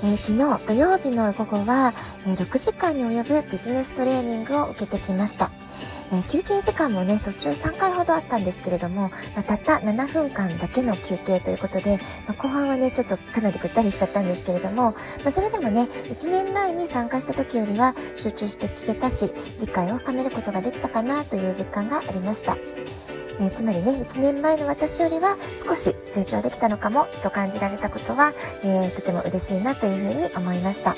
[0.00, 1.92] えー、昨日土曜日の午後は、
[2.26, 5.50] えー、6時間に及ぶビジネストレーニングを受けてきました。
[6.12, 22.56] え、休憩時間もね、途中3回ほどあったんですけれども、まあ、たった7分間だけの休憩ということで、まあ、後半はね、ちょっとかなりぐったりしちゃったんですけれども、まあ、それでもね、1年前に参加した時よりは集中して聞けたし、理解を深めることができたかなという実感がありました。
[23.40, 30.94] えー、つまりね、1年前の私よりは少し成長できたのかもと感じられたことは、えー、とても嬉しいなというふうに思いました。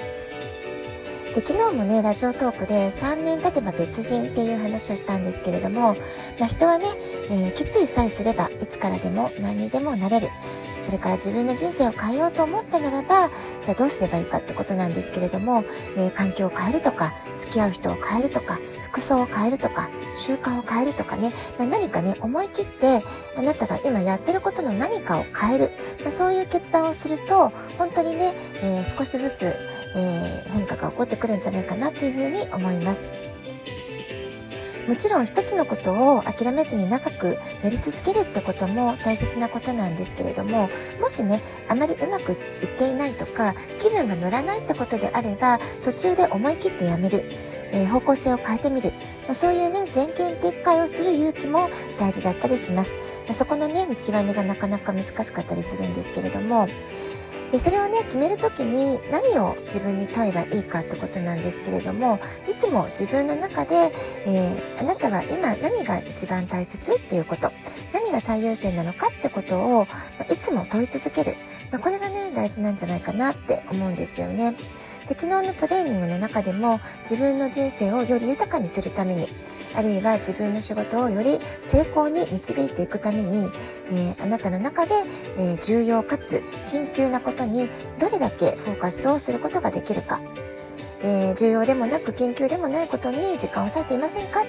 [1.35, 5.95] で昨日もね、ラジオトークで3年経てば別人っていう話をしたんですけれども、
[6.41, 6.87] まあ、人はね、
[7.31, 10.29] えー、決意さえすればいつからでも何にでもなれる。
[10.85, 13.29] それから自分の人生を変えようと思ったならば、
[13.63, 15.63] じゃあどうすればいいかってことなんですけれども、
[15.97, 18.59] えー、環境を変えるとか、付き合う人を変えるとか、
[18.91, 19.89] 服装を変えるとか、
[20.19, 23.03] 習慣を変えるとかね、何かね、思い切って、
[23.37, 25.71] あなたが今やってることの何かを変える、
[26.05, 29.55] ま、そういう決断をすると、本当にね、えー、少しずつ、
[29.95, 33.31] えー、変化が起こってくるんじゃないかなっていうふうに思います。
[34.89, 40.69] もちろん一つのことを諦めずに長くやり続けるってことも大切なことなんですけれども、
[41.01, 42.39] もしね、あまりうまくいっ
[42.77, 47.31] ていないとか、気分が乗らないってことであれば、途中で思い切ってやめる。
[47.73, 48.93] えー、方向性を変えてみる。
[49.27, 52.91] まあ、そういうね、全権撤回をする勇気も大事だったりします。
[53.27, 56.69] まあ、そこのね、見極めがなかなか難しかったりするんですけれども、
[57.51, 63.93] でそれをね決める時に何を自分に問えばいいかってことなんですけれどもいつも自分の中で、
[64.27, 67.51] えー、あなたは今何が一番大切っていうこと
[67.93, 69.87] 何が最優先なのかってことを
[70.19, 71.37] まいつも問い続ける、
[71.73, 74.55] まあ、これがね大事なんじゃないかなって思うんですよね。
[75.11, 79.27] で昨日のトレーニングの中でも自分の人生をより豊かにするために
[79.75, 83.49] あるいは自分の仕事をより成功に導いていくために、
[83.91, 84.95] えー、あなたの中で、
[85.37, 90.21] えー、重要かつ緊急なことにどれだけフォーカスをすることができるか、
[91.03, 94.41] えー、重要でもなく緊急でもないことに時間を割いていませんか、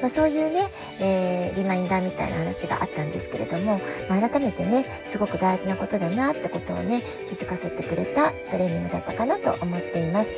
[0.00, 0.68] まあ、そういうね、
[1.00, 10.30] えリマインダーみたいな話があったんですけれども、まあ、改めてねすごく大事なことだなってことをね気づかせてくれたトレーニングだったかなと思っています。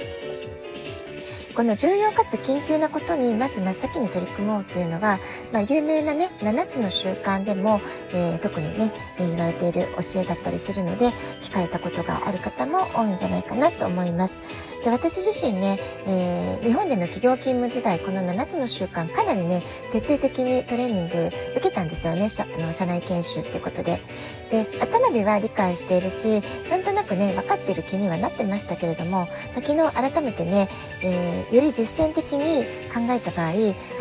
[1.55, 5.19] この重要かつ緊急なことにまず真っ先に取り組もうというのは、
[5.53, 7.82] まあ、有名なね7つの習慣でも、
[8.15, 11.11] えー、特にね、え、言われている教えだったりするので
[11.43, 14.34] 聞かれたことがある方も多いんじゃないかなと思います。
[14.84, 19.62] で私自身ね、えー、日本での企業勤務時代この7つの習慣かなりね
[19.93, 24.00] 徹底的にトレーニング受けたんですよね社あの社内研修っていうことで。
[24.50, 29.27] で頭では理解しているしななくね分かってる気にはなってましたけれども、まあ、
[29.61, 30.69] 昨日改めてね、
[31.03, 32.65] えー、より実践的に
[32.95, 33.51] 考えた場合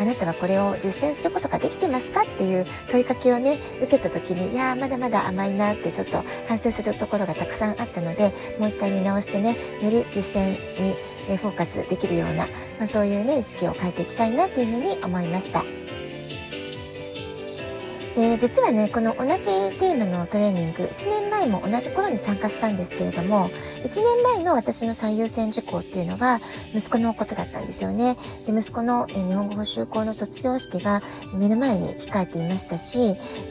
[0.00, 9.50] あなたはこれを実践することができてますかっていう問いかけをね受けた時にいやーまだまだ甘いなってちょっと反省するところがたくさんあったのでもう一回見直してね
[9.82, 10.50] より実践
[10.82, 12.46] にフォーカスできるような、
[12.78, 15.81] まあ、そういうね意識を変えていきたいなというふうに思いました。
[18.16, 19.44] で実はねこの同じ
[19.78, 26.40] テーマのトレーニング1年前も同じ頃に参加したんですけれども1年前の私の最優先事項っていうのは
[26.74, 28.16] 息子のことだったんですよね。
[28.46, 31.00] で息子の、え日本語補習校の卒業式が
[31.32, 32.98] 目の前に控えていましたし、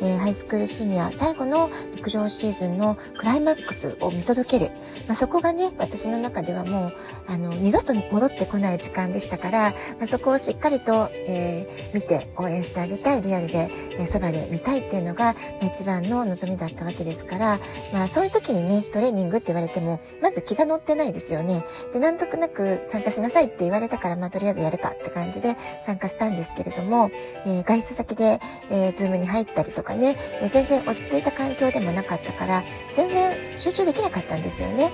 [0.02, 4.72] えー、ハイスクールシニア最後の陸上シーズンのクライマックスを見届ける、
[5.08, 6.92] まあ、そこがね私の中ではもう
[7.28, 13.70] あの二度と戻ってこない時間でしたから、まあ、そこをしっかりと、えー、見て応援してあげたいリアルで、
[14.00, 17.60] え、そばで見たいっていうのが一番の望みだったわけですから、
[17.94, 21.66] まあそういう時にね、トレーニングって言われても、まず気が乗ってないですよね。
[21.94, 25.56] で、なんとなく参加しなさいって言われたから、まあとりあえずやるかって感じで
[25.86, 27.12] 参加したんですけれども、
[27.46, 28.40] えー、外出先で、
[28.70, 32.64] えー、ズームに入ったりとかね、えー、全然落ち着いた環境でもなかったから、
[32.96, 34.90] 全然集中できなかったんですよね。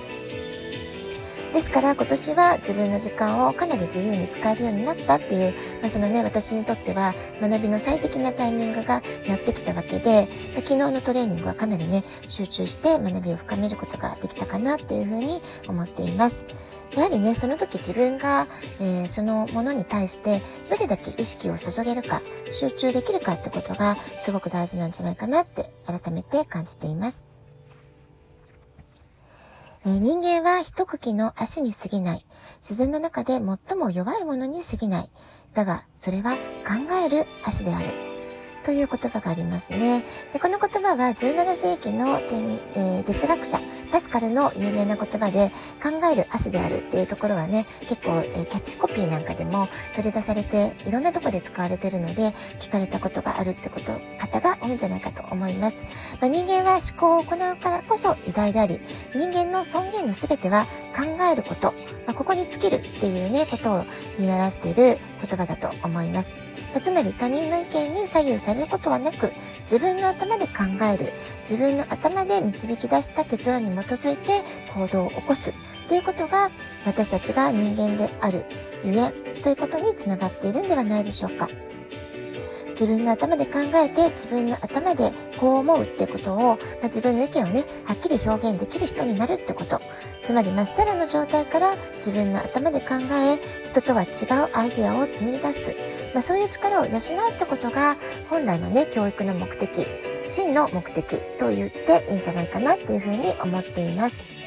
[1.52, 16.44] ですから今年は自分の時間をかなり自由に使えるようになったっていう、まあ、そのね、私にとっては学びの最適なタイミングがやってきたわけで、昨日のトレーニングはかなりね、集中して学びを深めることができたかなっていうふうに思っています。
[16.96, 18.46] やはりね、その時自分が、
[18.80, 20.40] えー、そのものに対して
[20.70, 22.20] どれだけ意識を注げるか、
[22.52, 27.27] 集中できるかってことがすごく大事なんじゃないかなって改めて感じています。
[29.88, 32.26] え、人間は一茎の足に過ぎない。
[32.60, 35.10] 自然の中で最も弱いものに過ぎない。
[35.54, 36.38] だが、それは考
[37.06, 38.07] える足である。
[38.68, 40.04] という言葉がありますね。
[40.34, 43.58] でこの言葉は17世紀の、えー、哲学者、
[43.90, 45.48] パスカルの有名な言葉で、
[45.82, 52.28] 考える足であるっていうところはね、結構、えー、キャッチコピーなんかでも取り出されて、いろんなとこで使われてるので、
[52.60, 55.82] 聞かれたことがあるってこと、方が多いんじゃないかと思います。
[56.20, 58.80] まあ、人間は思考を行うからこそ偉大であり、
[59.14, 61.68] 人間の尊厳の全ては考えること、
[62.06, 63.84] まあ、ここに尽きるっていうね、ことを
[64.18, 66.47] 言い表している言葉だと思います。
[66.80, 69.32] つまり他人の意見に左右されることはなく、
[69.62, 74.42] 自分の頭で考える、自分の頭で導き出した結論に基づいて
[74.74, 75.52] 行動を起こす
[75.88, 76.50] ということが
[76.86, 78.44] 私たちが人間である
[78.84, 79.10] ゆえ
[79.42, 81.48] ということにつながっているんではないでしょうか。
[82.78, 85.10] 自分の頭で考えて自分の頭で
[85.40, 89.80] こう思うってことを、まあ、自分の意見をね、はっきり表現できる人になるってこと。
[90.22, 95.74] つまりまっさらの状態から自分の頭で考え、人とは違うアイデアを紡ぎ出す。
[96.14, 97.96] まあ、そういう力を養うってことが
[98.30, 99.84] 本来のね、教育の目的、
[100.28, 104.37] 真の目的と言っていいんじゃないかなっていうふうに思っています。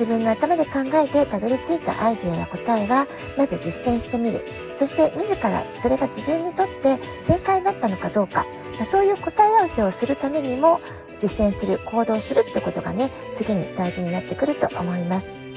[0.00, 3.06] 自分の頭で考えてたどり着いたアイデアや答えは、
[3.36, 4.40] まず実践してみる。
[4.74, 8.46] そして自らそれが自分にとって正解だったのかどうか、
[8.86, 10.80] そういう答え合わせをするためにも、
[11.18, 15.49] 実践する、行動するってことがね、次に大事になってくると思います。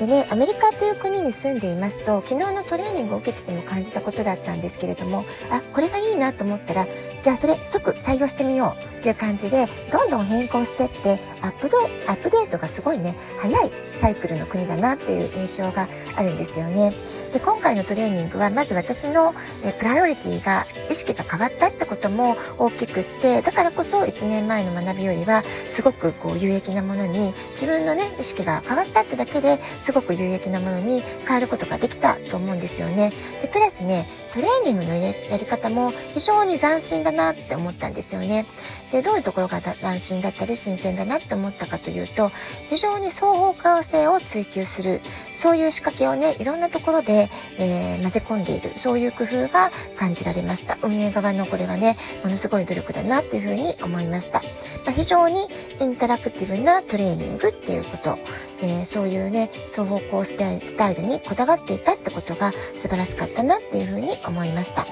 [0.00, 6.86] でね、アメリカという国に住んでいますと、昨日のトレーニングを受けてても感じたことだったんですけれども、あ、これがいいなと思ったら、
[7.22, 13.70] じゃあそれ即採用してみようっていう感じで、どんどん変更してって、アップド、アップデートがすごいね、早い
[14.00, 15.86] サイクルの国だなっていう印象が
[16.16, 16.94] あるんですよね。
[17.32, 19.34] で、今回のトレーニングは、まず私の
[19.64, 33.12] えプライオリティが、意識が変わったってことも大きくって、だからこそ1年前の学びよりは、すごくこう有益なものに、自分のね、意識が変わったってだけですごく有益なものに変えることができたと思うんですよね。
[33.42, 38.44] で、プラスね、トレーニングのやり方も非常に斬新だなって思ったんですよね。
[38.92, 42.30] で、どういうところが斬新だったり新鮮だなって思ったかというと、
[42.68, 45.00] 非常に双方向性を追求する、
[45.34, 50.76] そういう仕掛けをね、いろんなところで、えー、混ぜ込んでいる、そういう工夫が感じられました。
[50.82, 54.42] 運営側のこれはね、ものすごい努力だなっていうふうに思いました。
[54.84, 55.46] まあ、非常に
[55.80, 58.18] インタラクティブなトレーニングっていうこと、
[58.62, 60.36] えー、そういうね、双方向ス
[60.76, 64.84] タイルにこだわっていたってことが素晴らしかったなっていうふうに思いました。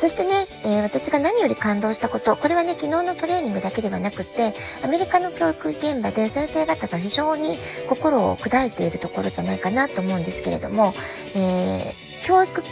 [0.00, 10.94] そしてね、えー、私が何より感動したこと、これはね、昨日のトレーニングだけではなくて、アメリカの教育現場で先生方が非常に心を砕いているところじゃないかなと思うんですけれども、
[11.36, 12.62] えー、教育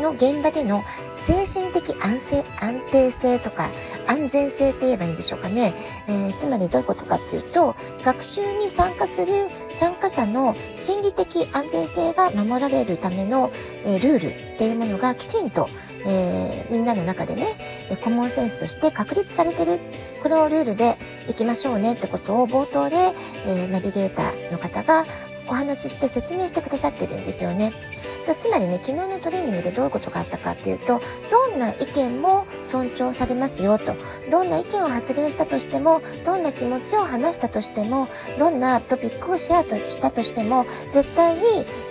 [0.00, 0.82] の現場での
[1.18, 3.70] 精神的安静安定性とか
[4.08, 5.74] 安全性って言えばいいんでしょうかね、
[6.08, 13.52] えー、つまりどういうことかっていうと学習に参加する参加者の心理的安全性が守られるための、
[13.84, 15.68] えー、ルールっていうものがきちんと
[16.06, 17.46] えー、みんなの中でね、
[18.02, 19.78] コモンセンスとして確立されてる、
[20.22, 20.96] これをルールで
[21.28, 22.96] いきましょうねってことを冒頭で、
[23.46, 25.04] えー、ナビゲーターの方が
[25.48, 27.72] お話しして説明してくださってるんですよね。
[28.38, 33.94] つまりね、昨日のトレーニングでどういうことがあったかっていうと、どんな意見も尊重されますよと。
[34.30, 38.08] どんな意見を発言したとしても、どんな気持ちを話したとしても、
[38.38, 41.42] どんなトピックをシェアとしたとしても、絶対に、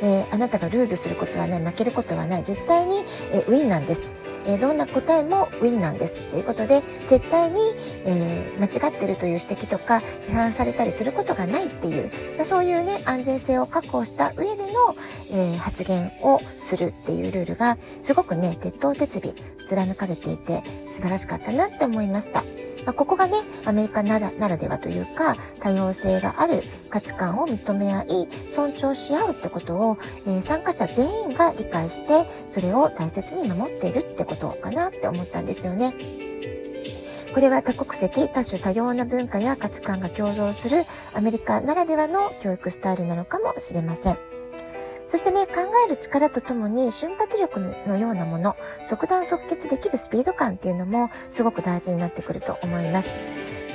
[0.01, 4.20] えー、あなたがルーズすることはない、負けることはない、絶対に、えー、ウィンなんです。
[4.45, 6.23] え、どんな答えもウィンなんです。
[6.31, 7.59] ということで、絶対に、
[8.05, 12.11] えー、間違ってるという指摘とか、批判されたりすることがないっていう、
[12.43, 14.95] そういうね、安全性を確保した上での、
[15.31, 19.33] えー、発言をするっていうルールが、すごくね、鉄頭鉄尾、
[19.69, 22.43] 貫かれていて、素晴らしかったなって思いました。
[22.85, 23.33] まあ、ここがね、
[23.65, 35.93] アメリカならならではというか、多様性がある価値観を認め合い、尊重し合うってことを、えー、参加者全員が理解して、それを大切に守っているってことかなって思ったんですよね。
[37.33, 40.83] これは多国籍、多種多様な文化や価値観が共存する
[41.15, 44.30] アメリカならではの教育スタイルなのかもしれません。
[45.11, 53.09] そしてね、考える力とともに瞬発力のようなもの、即断即決できるスピード感っていうのもすごく大事になってくると思います。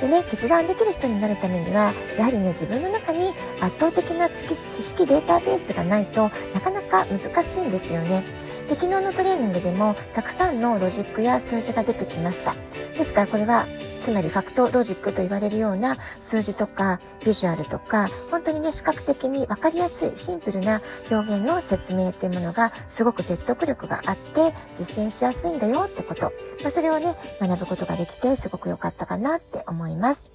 [0.01, 8.23] でね、決断できる人になるためには、やはりね、自分の中に圧倒的な知識データベースがないとなかなか難しいんですよね。
[8.67, 12.55] で、昨日のトレーニングでもたくさんのロジックや数字が出てきました。
[12.97, 13.65] ですからこれは
[14.07, 26.31] つまりファクトロジックと言われるような数字とかビジュアルとか、本当にね、視覚的に分かりやすいシンプルな表現の説明っていうものがすごく説得力があって実践しやすいんだよってこと。
[26.61, 30.29] まあ、それをね、学ぶことができてすごく良かったかなって思います。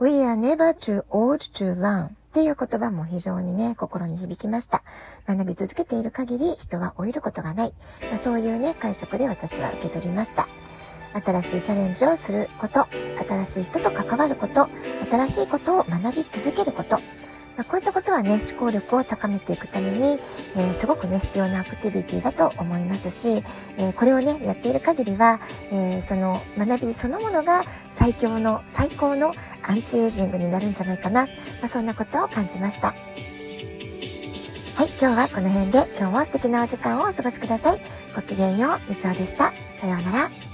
[0.00, 4.82] We are never too old to learn っていう言葉も非常にね、心に響きました。
[5.26, 7.74] 学び続けている限り人は老いることがない。
[8.08, 10.48] まあ、そういうね、解釈で私は受け取りました。
[11.14, 12.86] 新しいチャレンジをすること、
[13.28, 14.68] 新しい人と関わること、
[15.10, 16.98] 新しいことを学び続けること、
[17.58, 20.18] まあ、こういったことはね、思考力を高めていくために、
[20.56, 23.42] えー、すごくね、必要なアクティビティだと思いますし、
[23.76, 25.40] えー、これをね、やっている限りは、
[25.72, 29.34] えー、その学びそのものが最強の、最高の
[29.64, 31.30] アンチエイジングになるんじゃないかな、ま
[31.64, 32.94] あ、そんなことを感じました。
[34.78, 37.80] はい、今日はこの辺で今日も素敵なお時間をお過ごしください。
[38.14, 39.52] ごきげんよう、みちおでした。
[39.80, 40.47] さようなら。